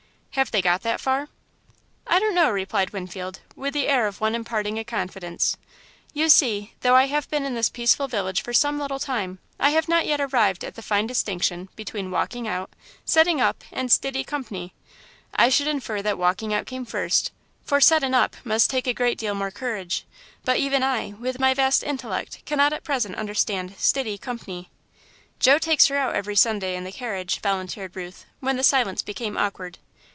[0.35, 1.27] "Have they got that far?"
[2.07, 5.57] "I don't know," replied Winfield, with the air of one imparting a confidence.
[6.13, 9.71] "You see, though I have been in this peaceful village for some little time, I
[9.71, 12.69] have not yet arrived at the fine distinction between 'walking out,
[13.03, 14.73] 'settin' up,' and 'stiddy comp'ny.'
[15.35, 17.33] I should infer that 'walking out' came first,
[17.65, 20.05] for 'settin' up' must take a great deal more courage,
[20.45, 24.69] but even 1, with my vast intellect, cannot at present understand 'stiddy comp'ny.'"
[25.39, 29.35] "Joe takes her out every Sunday in the carriage," volunteered Ruth, when the silence became
[29.35, 29.77] awkward.